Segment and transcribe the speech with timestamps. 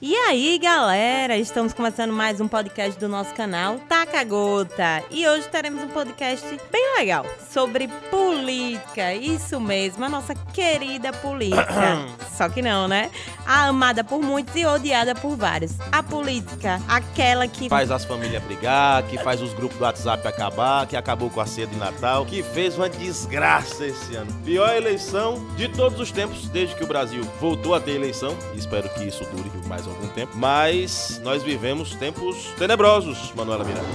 [0.00, 5.02] E aí, galera, estamos começando mais um podcast do nosso canal Taca Gota.
[5.10, 9.12] E hoje teremos um podcast bem legal sobre política.
[9.12, 12.06] Isso mesmo, a nossa querida política.
[12.30, 13.10] Só que não, né?
[13.44, 15.72] A amada por muitos e odiada por vários.
[15.90, 20.86] A política, aquela que faz as famílias brigar, que faz os grupos do WhatsApp acabar,
[20.86, 24.32] que acabou com a ceia de Natal, que fez uma desgraça esse ano.
[24.44, 28.36] Pior eleição de todos os tempos, desde que o Brasil voltou a ter eleição.
[28.54, 30.32] Espero que isso dure mais algum tempo.
[30.36, 33.86] Mas nós vivemos tempos tenebrosos, Manuela Miranda.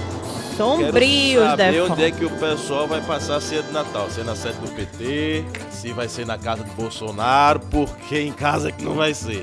[0.56, 1.92] Sombrios, Quero saber Defon.
[1.92, 4.08] onde é que o pessoal vai passar a ceia de Natal.
[4.08, 8.32] Se é na sede do PT, se vai ser na casa de Bolsonaro, porque em
[8.32, 9.42] casa que não vai ser.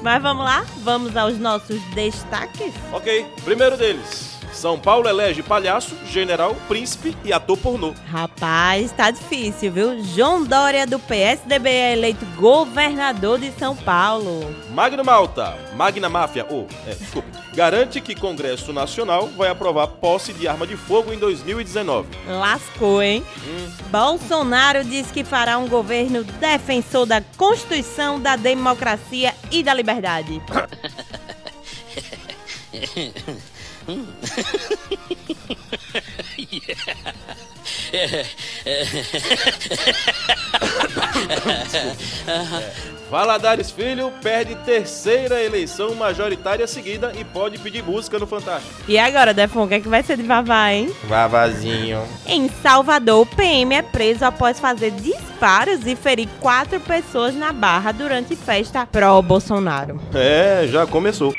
[0.00, 0.64] Mas vamos lá?
[0.82, 2.72] Vamos aos nossos destaques?
[2.92, 4.31] Ok, primeiro deles.
[4.52, 7.94] São Paulo elege palhaço, general, príncipe e ator pornô.
[8.06, 10.04] Rapaz, tá difícil, viu?
[10.04, 14.54] João Dória do PSDB é eleito governador de São Paulo.
[14.70, 20.46] Magna Malta, Magna Máfia, ou, é, desculpe, garante que Congresso Nacional vai aprovar posse de
[20.46, 22.08] arma de fogo em 2019.
[22.26, 23.24] Lascou, hein?
[23.90, 30.40] Bolsonaro diz que fará um governo defensor da Constituição, da democracia e da liberdade.
[43.10, 48.74] Valadares Filho perde terceira eleição majoritária seguida e pode pedir música no Fantástico.
[48.88, 50.90] E agora, Defon, o que, é que vai ser de Vavá, hein?
[51.04, 52.02] Vavazinho.
[52.26, 57.92] Em Salvador, o PM é preso após fazer disparos e ferir quatro pessoas na barra
[57.92, 60.00] durante festa pró-Bolsonaro.
[60.14, 61.34] É, já começou.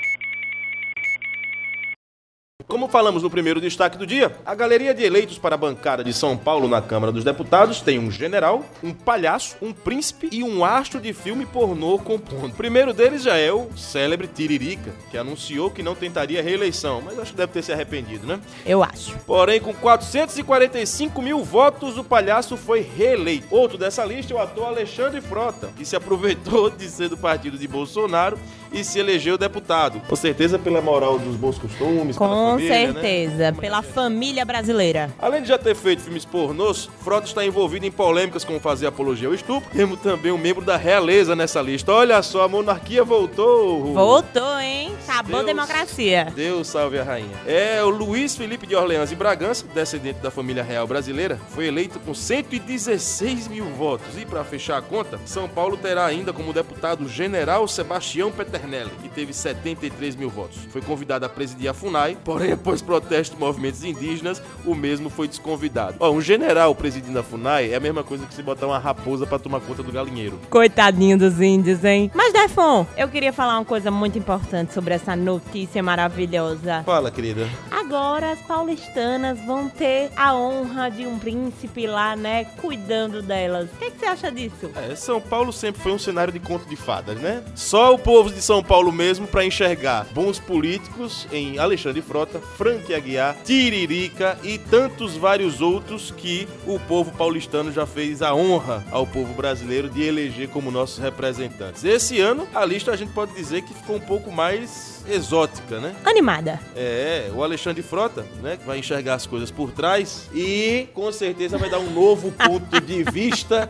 [2.93, 6.37] Falamos no primeiro destaque do dia, a galeria de eleitos para a bancada de São
[6.37, 11.01] Paulo na Câmara dos Deputados tem um general, um palhaço, um príncipe e um astro
[11.01, 12.49] de filme pornô compondo.
[12.49, 17.17] O primeiro deles já é o célebre Tiririca, que anunciou que não tentaria reeleição, mas
[17.17, 18.39] acho que deve ter se arrependido, né?
[18.63, 19.17] Eu acho.
[19.25, 23.47] Porém, com 445 mil votos, o palhaço foi reeleito.
[23.49, 27.57] Outro dessa lista é o ator Alexandre Frota, que se aproveitou de ser do partido
[27.57, 28.37] de Bolsonaro
[28.71, 29.99] e se elegeu deputado.
[30.07, 33.01] Com certeza pela moral dos bons costumes, pela Com família, né?
[33.01, 35.09] certeza, pela família brasileira.
[35.19, 39.27] Além de já ter feito filmes pornôs, Frota está envolvido em polêmicas como fazer apologia
[39.27, 39.69] ao estupro.
[39.71, 41.91] Temos também um membro da realeza nessa lista.
[41.91, 43.93] Olha só, a monarquia voltou.
[43.93, 44.93] Voltou, hein?
[45.07, 45.45] Acabou a Deus.
[45.45, 46.31] democracia.
[46.35, 47.35] Deus salve a rainha.
[47.45, 51.99] É, o Luiz Felipe de Orleans e Bragança, descendente da família real brasileira, foi eleito
[51.99, 54.17] com 116 mil votos.
[54.17, 58.91] E para fechar a conta, São Paulo terá ainda como deputado o general Sebastião Peternelli,
[59.01, 60.57] que teve 73 mil votos.
[60.69, 65.27] Foi convidado a presidir a FUNAI, porém, após protesto de movimentos indígenas, o mesmo foi
[65.27, 65.95] desconvidado.
[65.99, 69.25] Ó, um general presidindo a FUNAI é a mesma coisa que se botar uma raposa
[69.25, 70.39] para tomar conta do galinheiro.
[70.49, 72.11] Coitadinho dos índios, hein?
[72.13, 76.83] Mas, Defon, eu queria falar uma coisa muito importante sobre essa notícia maravilhosa.
[76.85, 77.47] Fala, querida.
[77.93, 83.69] Agora as paulistanas vão ter a honra de um príncipe lá, né, cuidando delas.
[83.71, 84.71] O que, que você acha disso?
[84.75, 87.43] É, São Paulo sempre foi um cenário de conto de fadas, né?
[87.53, 92.91] Só o povo de São Paulo mesmo para enxergar bons políticos em Alexandre Frota, Frank
[92.91, 99.05] Aguiar, Tiririca e tantos vários outros que o povo paulistano já fez a honra ao
[99.05, 101.83] povo brasileiro de eleger como nossos representantes.
[101.83, 105.95] Esse ano, a lista a gente pode dizer que ficou um pouco mais exótica, né?
[106.03, 106.59] Animada.
[106.75, 111.57] É, o Alexandre Frota, né, que vai enxergar as coisas por trás e com certeza
[111.57, 113.69] vai dar um novo ponto de vista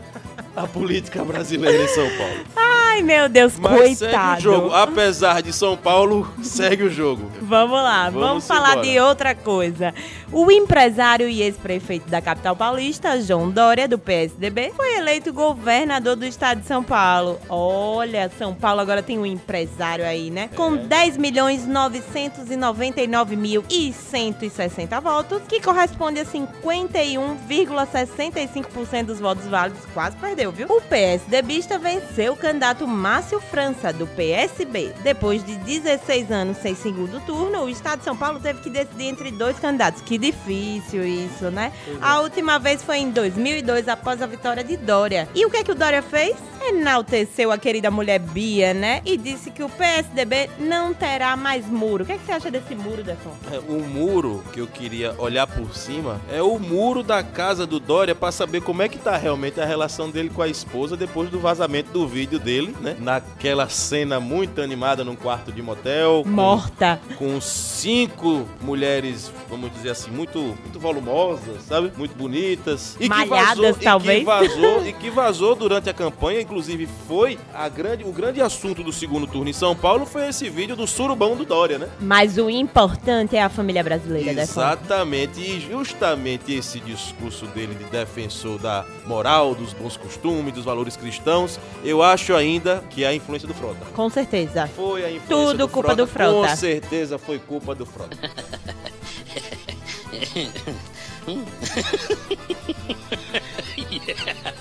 [0.56, 2.63] à política brasileira em São Paulo.
[2.94, 4.38] Ai, meu Deus, Mas segue coitado.
[4.38, 7.28] o jogo, apesar de São Paulo, segue o jogo.
[7.42, 8.86] Vamos lá, vamos, Vamos falar embora.
[8.86, 9.92] de outra coisa.
[10.30, 16.24] O empresário e ex-prefeito da capital paulista, João Dória, do PSDB, foi eleito governador do
[16.24, 17.40] estado de São Paulo.
[17.48, 20.48] Olha, São Paulo agora tem um empresário aí, né?
[20.54, 29.84] Com 10 milhões 999 mil e 160 votos, que corresponde a 51,65% dos votos válidos.
[29.92, 30.68] Quase perdeu, viu?
[30.68, 34.92] O PSDBista venceu o candidato Márcio França, do PSB.
[35.02, 39.06] Depois de 16 anos sem segundo turno, o estado de São Paulo teve que decidir
[39.06, 40.02] entre dois candidatos.
[40.02, 41.72] Que difícil isso, né?
[42.00, 45.28] A última vez foi em 2002, após a vitória de Dória.
[45.34, 46.36] E o que é que o Dória fez?
[46.68, 49.00] Enalteceu a querida mulher Bia, né?
[49.04, 52.04] E disse que o PSDB não terá mais muro.
[52.04, 53.32] O que, é que você acha desse muro, Defon?
[53.52, 57.78] É, O muro que eu queria olhar por cima é o muro da casa do
[57.78, 61.28] Dória pra saber como é que tá realmente a relação dele com a esposa depois
[61.30, 62.96] do vazamento do vídeo dele, né?
[62.98, 66.22] Naquela cena muito animada num quarto de motel.
[66.24, 67.00] com- Morta.
[67.18, 71.92] com cinco mulheres, vamos dizer assim, muito, muito volumosas, sabe?
[71.96, 72.96] Muito bonitas.
[72.98, 74.16] E Malhadas, que vazou, talvez.
[74.16, 78.12] E que vazou, e que vazou durante a campanha, inclusive inclusive foi a grande, o
[78.12, 81.78] grande assunto do segundo turno em São Paulo foi esse vídeo do surubão do Dória,
[81.78, 81.88] né?
[82.00, 84.42] Mas o importante é a família brasileira, né?
[84.42, 90.96] Exatamente, e justamente esse discurso dele de defensor da moral, dos bons costumes, dos valores
[90.96, 93.84] cristãos, eu acho ainda que é a influência do Frota.
[93.92, 94.68] Com certeza.
[94.68, 96.48] Foi a influência Tudo do culpa Frota, do Frota.
[96.50, 98.16] Com certeza foi culpa do Frota.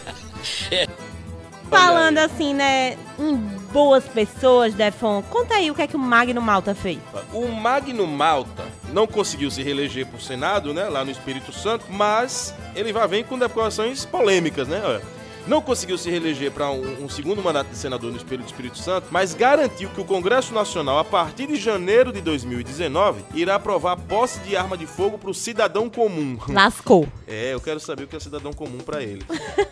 [1.73, 3.35] Falando assim, né, em
[3.71, 6.99] boas pessoas, Defon, conta aí o que é que o Magno Malta fez.
[7.33, 11.85] O Magno Malta não conseguiu se reeleger para o Senado, né, lá no Espírito Santo,
[11.89, 14.81] mas ele vai vir com declarações polêmicas, né?
[14.85, 15.01] Olha,
[15.45, 19.07] Não conseguiu se reeleger para um, um segundo mandato de senador no Espírito, Espírito Santo,
[19.11, 23.97] mas garantiu que o Congresso Nacional, a partir de janeiro de 2019, irá aprovar a
[23.97, 26.37] posse de arma de fogo para o cidadão comum.
[26.47, 27.07] Lascou.
[27.27, 29.25] É, eu quero saber o que é cidadão comum para ele.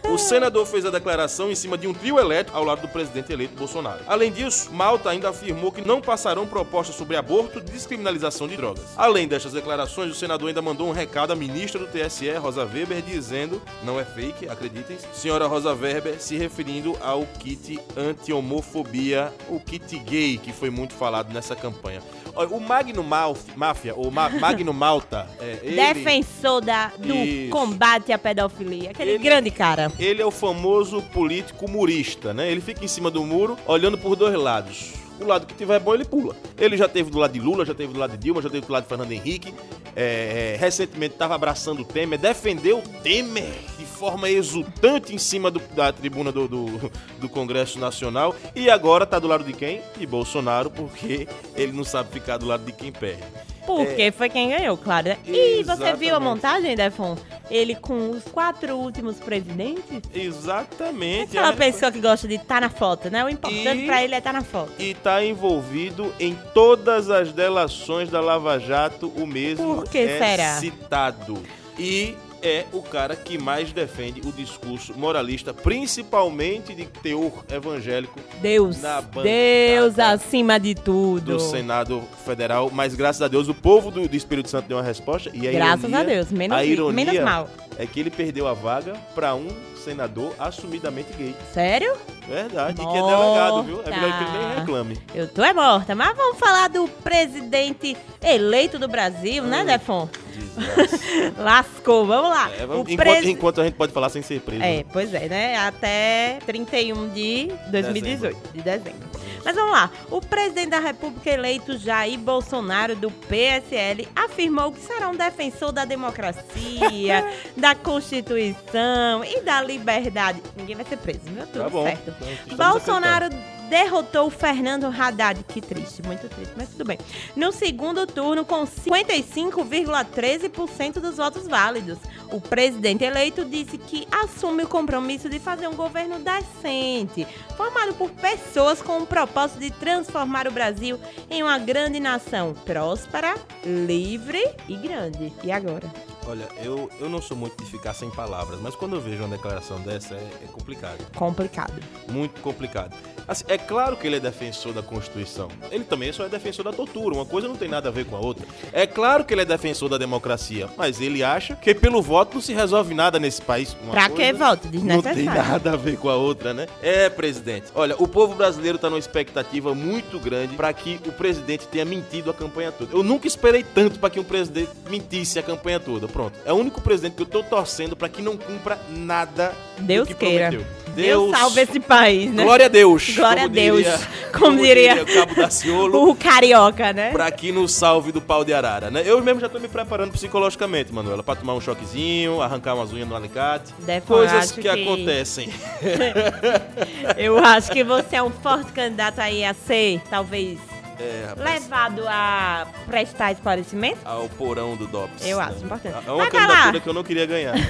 [0.10, 3.32] O senador fez a declaração em cima de um trio elétrico ao lado do presidente
[3.32, 4.02] eleito Bolsonaro.
[4.08, 8.84] Além disso, Malta ainda afirmou que não passarão propostas sobre aborto e descriminalização de drogas.
[8.98, 13.02] Além destas declarações, o senador ainda mandou um recado à ministra do TSE, Rosa Weber,
[13.02, 19.98] dizendo, não é fake, acreditem, senhora Rosa Weber se referindo ao kit anti-homofobia, o kit
[20.00, 22.02] gay, que foi muito falado nessa campanha.
[22.50, 25.76] O Magno Malf, Máfia, ou Ma- Magno Malta, é, ele...
[25.76, 27.50] Defensor da, do Isso.
[27.52, 28.92] combate à pedofilia.
[28.92, 29.92] Aquele Ele- grande cara.
[30.00, 32.50] Ele é o famoso político murista, né?
[32.52, 34.94] Ele fica em cima do muro, olhando por dois lados.
[35.20, 36.36] O lado que tiver bom, ele pula.
[36.58, 38.66] Ele já teve do lado de Lula, já teve do lado de Dilma, já teve
[38.66, 39.54] do lado de Fernando Henrique.
[39.96, 45.52] É, é, recentemente estava abraçando o Temer, defendeu o Temer de forma exultante em cima
[45.52, 48.34] do- da tribuna do, do- do Congresso Nacional.
[48.56, 49.80] E agora tá do lado de quem?
[49.96, 53.22] De Bolsonaro, porque ele não sabe ficar do lado de quem perde.
[53.64, 55.10] Porque foi quem ganhou, claro.
[55.10, 55.18] né?
[55.24, 56.20] E você viu a É.
[56.20, 57.16] Montagem, Defon?
[57.50, 60.02] Ele com os quatro últimos presidentes?
[60.12, 61.38] Exatamente.
[61.38, 61.56] Aquela é.
[61.56, 63.24] pessoa que gosta de estar na foto, né?
[63.24, 64.72] O importante pra ele é estar na foto.
[64.80, 70.18] e está envolvido em todas as delações da Lava Jato, o mesmo Por que é
[70.18, 70.58] será?
[70.60, 71.38] citado.
[71.78, 78.78] E é o cara que mais defende o discurso moralista, principalmente de teor evangélico Deus,
[79.24, 81.34] Deus acima de tudo.
[81.34, 82.70] do Senado Federal.
[82.72, 85.30] Mas graças a Deus o povo do, do Espírito Santo deu uma resposta.
[85.34, 87.50] E a Graças ironia- a Deus, menos, a ironia menos mal.
[87.78, 89.48] É que ele perdeu a vaga para um
[89.84, 91.36] senador assumidamente gay.
[91.54, 91.94] Sério?
[92.28, 93.82] Verdade, e que é delegado, viu?
[93.84, 94.60] É melhor que ele nem Morta.
[94.60, 94.98] reclame.
[95.16, 99.66] Eu tô é morta, mas vamos falar do presidente eleito do Brasil, né, Hum.
[99.66, 100.10] Defon?
[100.36, 101.34] Desgraça.
[101.42, 102.52] Lascou, vamos lá.
[102.60, 104.64] É, vamos- enquanto, presi- enquanto a gente pode falar sem ser preso.
[104.64, 105.58] É, pois é, né?
[105.58, 109.11] Até 31 de 2018, de dezembro.
[109.44, 109.90] Mas vamos lá.
[110.10, 115.86] O presidente da República eleito Jair Bolsonaro, do PSL, afirmou que será um defensor da
[115.86, 117.26] democracia,
[117.58, 120.42] da Constituição e da liberdade.
[120.56, 121.46] Ninguém vai ser preso, viu?
[121.48, 121.84] Tudo Tá bom.
[121.84, 122.10] certo.
[122.10, 123.30] Então, estamos Bolsonaro
[123.72, 125.44] derrotou Fernando Haddad.
[125.46, 126.98] Que triste, muito triste, mas tudo bem.
[127.38, 131.98] No segundo turno, com 55,13% dos votos válidos.
[132.30, 137.26] O presidente eleito disse que assume o compromisso de fazer um governo decente,
[137.56, 143.36] formado por pessoas com o propósito de transformar o Brasil em uma grande nação próspera,
[143.66, 145.32] livre e grande.
[145.44, 145.90] E agora?
[146.28, 149.36] Olha, eu, eu não sou muito de ficar sem palavras, mas quando eu vejo uma
[149.36, 151.06] declaração dessa é, é complicado.
[151.16, 151.74] Complicado.
[152.10, 152.96] Muito complicado.
[153.28, 155.48] Assim, é claro que ele é defensor da Constituição.
[155.72, 157.16] Ele também só é defensor da tortura.
[157.16, 158.46] Uma coisa não tem nada a ver com a outra.
[158.72, 162.42] É claro que ele é defensor da democracia, mas ele acha que pelo voto não
[162.42, 163.76] se resolve nada nesse país.
[163.84, 164.70] Uma pra que voto?
[164.74, 166.68] Não tem nada a ver com a outra, né?
[166.82, 167.68] É, presidente.
[167.74, 172.30] Olha, o povo brasileiro tá numa expectativa muito grande para que o presidente tenha mentido
[172.30, 172.96] a campanha toda.
[172.96, 176.08] Eu nunca esperei tanto para que um presidente mentisse a campanha toda.
[176.12, 176.38] Pronto.
[176.46, 180.14] É o único presidente que eu tô torcendo para que não cumpra nada Deus do
[180.16, 180.50] que queira.
[180.50, 180.82] prometeu.
[180.94, 182.44] Deus salve esse país, né?
[182.44, 183.16] Glória a Deus.
[183.16, 183.78] Glória a Deus.
[183.78, 184.00] diria-
[184.38, 186.10] Como diria- o Cabo Daciolo.
[186.10, 187.12] O carioca, né?
[187.12, 189.02] Pra que nos salve do pau de arara, né?
[189.06, 193.08] Eu mesmo já tô me preparando psicologicamente, Manuela, pra tomar um choquezinho, arrancar umas unhas
[193.08, 193.72] no alicate.
[193.80, 195.50] Defon, Coisas que, que- acontecem.
[197.18, 200.60] Eu acho que você é um forte candidato aí a ser, talvez,
[201.02, 204.00] É, levado a prestar esclarecimento.
[204.06, 205.26] ao porão do DOPS.
[205.26, 205.44] Eu né?
[205.46, 205.96] acho importante.
[206.08, 207.56] É uma Vai candidatura que eu não queria ganhar.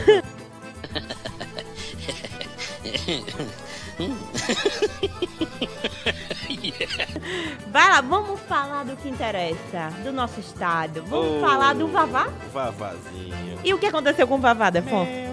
[7.71, 11.03] Vai lá, vamos falar do que interessa, do nosso estado.
[11.07, 12.27] Vamos Oh, falar do Vavá?
[12.51, 13.59] Vavazinho.
[13.63, 15.03] E o que aconteceu com o Vavá, Defon?
[15.03, 15.30] É.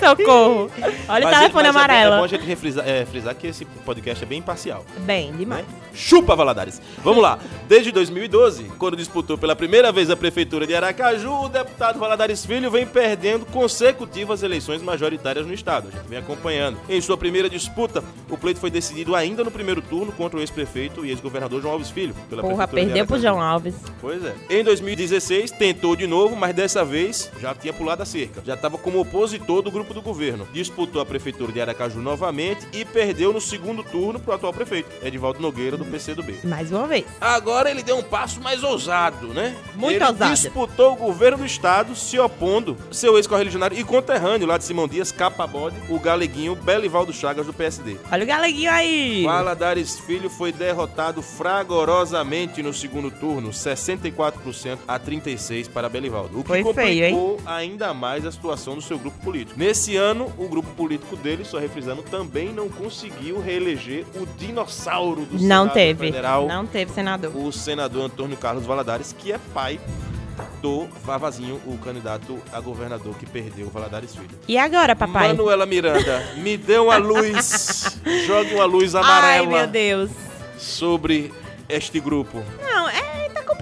[0.00, 0.70] Socorro.
[1.08, 2.14] Olha o Mas, telefone mas é bom- amarelo.
[2.14, 4.84] É bom a gente refrisar, é, frisar que esse podcast é bem imparcial.
[4.98, 5.64] Bem, demais.
[5.66, 5.72] né?
[5.94, 6.80] Chupa, Valadares.
[7.04, 7.38] Vamos lá.
[7.68, 12.68] Desde 2012, quando disputou pela primeira vez a prefeitura de Aracaju, o deputado Valadares Filho
[12.70, 15.88] vem perdendo consecutivas eleições majoritárias no estado.
[15.88, 16.78] A gente vem acompanhando.
[16.88, 21.04] Em sua primeira disputa, o pleito foi decidido ainda no primeiro turno contra o ex-prefeito
[21.04, 22.14] e ex-governador João Alves Filho.
[22.30, 23.74] Pela Porra, perdeu pro João Alves.
[24.00, 24.34] Pois é.
[24.50, 28.42] Em 2016, tentou de novo, mas dessa vez já tinha pulado a cerca.
[28.44, 30.48] Já estava como opositor do grupo do governo.
[30.52, 35.40] Disputou a prefeitura de Aracaju novamente e perdeu no segundo turno pro atual prefeito, Edivaldo
[35.40, 36.38] Nogueira, do PCdoB.
[36.44, 37.04] Mais uma vez.
[37.20, 39.56] Agora ele deu um passo mais ousado, né?
[39.74, 40.32] Muito ele ousado.
[40.32, 45.10] disputou o governo do estado se opondo seu ex-correligionário e conterrâneo lá de Simão Dias,
[45.10, 47.96] capa bode, o galeguinho Belivaldo Chagas do PSD.
[48.10, 49.24] Olha o galeguinho aí.
[49.24, 56.48] Valadares Filho foi derrotado fragorosamente no segundo turno, 64% a 36 para Belivaldo, o que
[56.48, 59.58] Foi complicou feio, ainda mais a situação do seu grupo político.
[59.58, 65.32] Nesse ano, o grupo político dele, só refrisando, também não conseguiu reeleger o dinossauro do
[65.34, 66.06] Não Senado teve.
[66.06, 67.36] Federal, Não teve, senador.
[67.36, 69.78] o senador Antônio Carlos Valadares, que é pai
[70.60, 74.30] do Vavazinho, o candidato a governador que perdeu o Valadares Filho.
[74.48, 75.28] E agora, papai?
[75.28, 80.10] Manuela Miranda, me dê uma luz, jogue uma luz Ai, amarela meu Deus.
[80.58, 81.32] sobre
[81.68, 82.42] este grupo.
[82.62, 83.13] Não, é,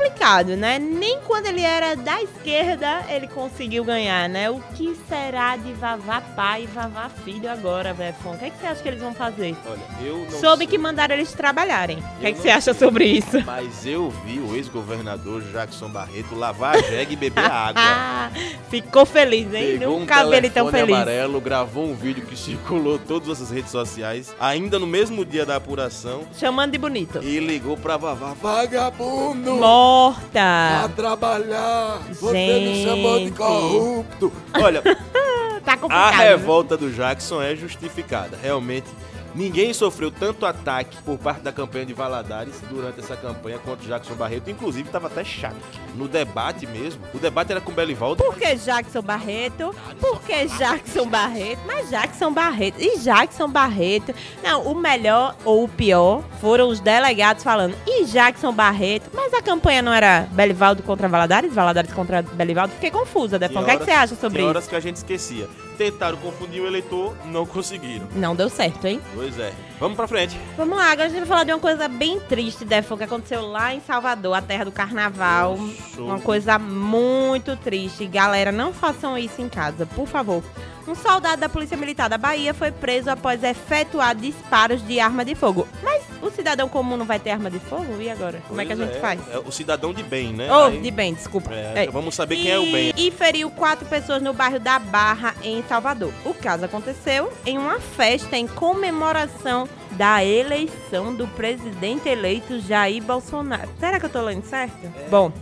[0.02, 0.78] complicado, né?
[0.78, 4.50] Nem quando ele era da esquerda ele conseguiu ganhar, né?
[4.50, 8.32] O que será de Vavá pai e Vavá filho agora, Vefon?
[8.32, 9.56] O que, é que você acha que eles vão fazer?
[9.64, 11.98] Olha, eu não Soube sei, que mandaram eles trabalharem.
[12.16, 13.44] O que, é que você acha sobre isso?
[13.44, 17.82] Mas eu vi o ex-governador Jackson Barreto lavar a jegue e beber água.
[17.94, 18.30] Ah,
[18.70, 19.78] ficou feliz, hein?
[19.78, 20.94] Pegou um Nunca vi ele tão feliz.
[20.94, 25.56] amarelo, gravou um vídeo que circulou todas as redes sociais, ainda no mesmo dia da
[25.56, 27.20] apuração, Chamando de bonito.
[27.22, 28.34] e ligou pra Vavá.
[28.40, 29.56] Vagabundo!
[29.92, 30.90] Morta.
[30.96, 31.98] trabalhar!
[32.08, 33.36] Gente.
[33.36, 34.32] corrupto!
[34.54, 34.82] Olha,
[35.64, 36.18] Tá A complicado.
[36.18, 38.36] revolta do Jackson é justificada.
[38.42, 38.86] Realmente,
[39.34, 43.88] ninguém sofreu tanto ataque por parte da campanha de Valadares durante essa campanha contra o
[43.88, 44.50] Jackson Barreto.
[44.50, 45.56] Inclusive, estava até chato.
[45.94, 48.22] No debate mesmo, o debate era com o Belivaldo.
[48.22, 49.74] Por que Jackson Barreto?
[50.00, 51.60] Por que Jackson Barreto?
[51.66, 52.76] Mas Jackson Barreto.
[52.80, 54.14] E Jackson Barreto?
[54.42, 57.74] Não, o melhor ou o pior foram os delegados falando.
[57.86, 59.10] E Jackson Barreto?
[59.14, 61.52] Mas a campanha não era Belivaldo contra Valadares?
[61.54, 62.74] Valadares contra Belivaldo?
[62.74, 63.60] Fiquei confusa, Defon.
[63.60, 64.48] O que, é que você acha sobre isso?
[64.48, 65.48] horas que a gente esquecia.
[65.82, 68.06] Tentaram confundir o eleitor, não conseguiram.
[68.14, 69.00] Não deu certo, hein?
[69.16, 69.52] Pois é.
[69.82, 70.38] Vamos pra frente.
[70.56, 73.42] Vamos lá, agora a gente vai falar de uma coisa bem triste, Defon, que aconteceu
[73.44, 75.58] lá em Salvador, a terra do carnaval.
[75.92, 76.06] Show.
[76.06, 78.06] Uma coisa muito triste.
[78.06, 80.40] Galera, não façam isso em casa, por favor.
[80.86, 85.34] Um soldado da Polícia Militar da Bahia foi preso após efetuar disparos de arma de
[85.36, 85.66] fogo.
[85.82, 88.00] Mas o cidadão comum não vai ter arma de fogo?
[88.00, 88.42] E agora?
[88.48, 89.20] Como é que a Pois gente faz?
[89.32, 90.48] É o cidadão de bem, né?
[90.50, 91.52] Oh, Aí- de bem, desculpa.
[91.54, 91.90] É, É.
[91.90, 92.92] Vamos saber quem é o bem.
[92.96, 96.12] E feriu quatro pessoas no bairro da Barra, em Salvador.
[96.24, 103.68] O caso aconteceu em uma festa em comemoração da eleição do presidente eleito Jair Bolsonaro.
[103.78, 104.92] Será que eu tô lendo certo?
[105.10, 105.32] Bom.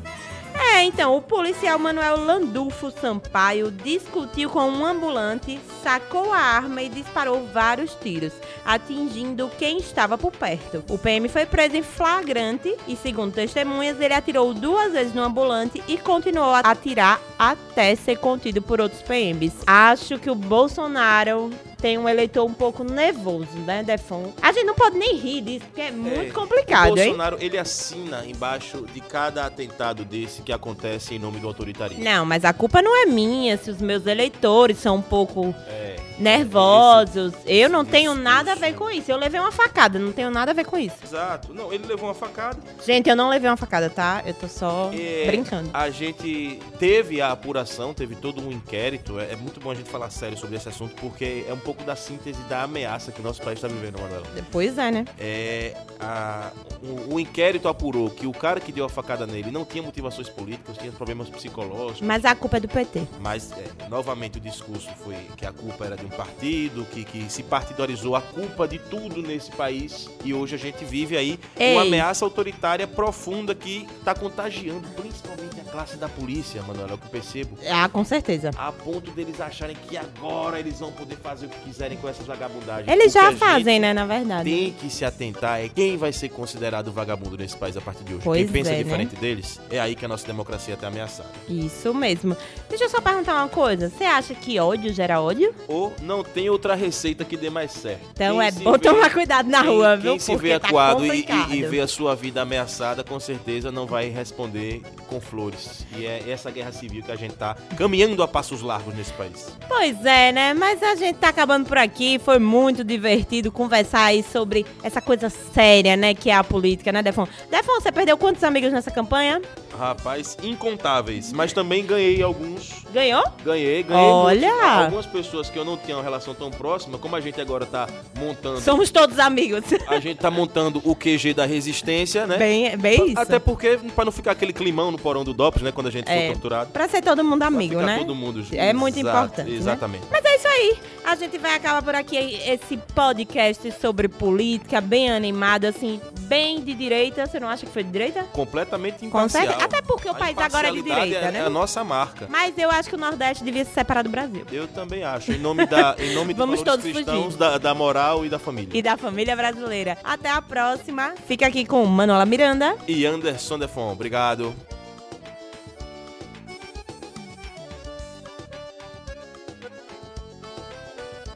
[0.81, 6.89] É, então, o policial Manuel Landulfo Sampaio discutiu com um ambulante, sacou a arma e
[6.89, 8.33] disparou vários tiros,
[8.65, 10.83] atingindo quem estava por perto.
[10.89, 15.83] O PM foi preso em flagrante e, segundo testemunhas, ele atirou duas vezes no ambulante
[15.87, 19.53] e continuou a atirar até ser contido por outros PMs.
[19.67, 24.35] Acho que o Bolsonaro tem um eleitor um pouco nervoso, né, Defon?
[24.43, 27.07] A gente não pode nem rir disso, porque é muito É, complicado, o hein?
[27.07, 30.70] Bolsonaro, ele assina embaixo de cada atentado desse que acontece
[31.15, 32.03] em nome do autoritarismo.
[32.03, 35.97] Não, mas a culpa não é minha se os meus eleitores são um pouco É,
[36.21, 37.33] nervosos.
[37.47, 39.11] Eu não tenho nada a ver com isso.
[39.11, 40.97] Eu levei uma facada, não tenho nada a ver com isso.
[41.03, 41.53] exato.
[41.53, 42.59] Não, ele levou uma facada.
[42.85, 44.23] Gente, eu não levei uma facada, tá?
[44.27, 45.71] Eu tô só É, brincando.
[45.73, 49.19] A gente teve a apuração, teve todo um inquérito.
[49.19, 51.83] É, é muito bom a gente falar sério sobre esse assunto, porque é um pouco
[51.85, 54.27] da síntese da ameaça que o nosso país está vivendo, Manuela.
[54.51, 55.05] Pois é, né?
[55.19, 56.51] É, a-
[56.83, 60.29] o, o inquérito apurou que o cara que deu a facada nele não tinha motivações
[60.29, 62.01] políticas, tinha problemas psicológicos.
[62.03, 63.03] Mas a culpa é do PT.
[63.21, 67.31] Mas, é, novamente, o discurso foi que a culpa era de um partido, que, que
[67.31, 70.09] se partidarizou a culpa de tudo nesse país.
[70.25, 71.73] E hoje a gente vive aí Ei.
[71.73, 76.99] uma ameaça autoritária profunda que está contagiando principalmente a classe da polícia, Manuel, é o
[76.99, 77.59] que eu percebo.
[77.69, 78.51] Ah, com certeza.
[78.57, 82.27] A ponto deles acharem que agora eles vão poder fazer o que quiserem com essas
[82.27, 82.89] vagabundagens.
[82.89, 84.51] Eles já fazem, né, na verdade.
[84.51, 88.15] Tem que se atentar é quem vai ser considerado vagabundo nesse país a partir de
[88.15, 88.25] hoje.
[88.25, 88.83] Pois quem pensa é, né?
[88.83, 91.31] diferente deles, é aí que a nossa democracia está ameaçada.
[91.49, 92.37] Isso mesmo.
[92.69, 93.89] Deixa eu só perguntar uma coisa.
[93.91, 95.55] Você acha que ódio gera ódio?
[95.69, 98.01] Ou não tem outra receita que dê mais certo.
[98.13, 100.21] Então Quem é se bom vê- tomar cuidado na quem- rua, quem viu?
[100.21, 103.71] se Porque vê tá acuado e, e, e vê a sua vida ameaçada, com certeza
[103.71, 105.87] não vai responder com flores.
[105.97, 109.49] E é essa guerra civil que a gente tá caminhando a passos largos nesse país.
[109.69, 110.55] Pois é, né?
[110.55, 112.19] Mas a gente tá acabando por aqui.
[112.19, 116.15] Foi muito divertido conversar aí sobre essa coisa séria, né?
[116.15, 117.27] Que é a política, né, Defon?
[117.51, 119.41] Defon, você perdeu quantos amigos nessa campanha?
[119.79, 121.33] Rapaz, incontáveis.
[121.33, 122.85] Mas também ganhei alguns.
[122.93, 123.23] Ganhou?
[123.45, 124.05] Ganhei, ganhei.
[124.07, 124.49] Olha!
[124.51, 124.69] muitos.
[124.71, 127.89] Algumas pessoas que eu não tinha uma relação tão próxima, como a gente agora tá
[128.19, 128.61] montando.
[128.61, 129.63] Somos todos amigos.
[129.89, 132.37] A gente tá montando o QG da resistência, né?
[132.37, 133.19] Bem, bem isso.
[133.21, 135.73] Até porque, pra não ficar aquele climão no porão do DOPS, né?
[135.73, 136.27] Quando a gente É.
[136.29, 136.71] for torturado.
[136.71, 137.99] Pra ser todo mundo Pra amigo, ficar né?
[137.99, 138.55] todo mundo junto.
[138.57, 139.57] É muito Exato, importante, né?
[139.57, 140.05] Exatamente.
[140.11, 140.79] Mas é isso aí.
[141.05, 146.75] A gente vai acabar por aqui esse podcast sobre política, bem animado, assim, bem de
[146.75, 147.27] direita.
[147.27, 148.23] Você não acha que foi de direita?
[148.33, 149.45] Completamente imparcial.
[149.61, 151.39] Até porque o A país agora é de imparcialidade direita, é, né?
[151.41, 152.27] É a nossa marca.
[152.29, 154.45] Mas eu acho que o Nordeste devia se separar do Brasil.
[154.53, 155.33] Eu também acho.
[155.33, 158.77] Em nome, da, em nome dos Vamos todos cristãos, da, da moral e da família.
[158.77, 159.97] E da família brasileira.
[160.03, 161.15] Até a próxima.
[161.27, 162.77] Fica aqui com Manuela Miranda.
[162.89, 164.55] E Anderson Defon, obrigado.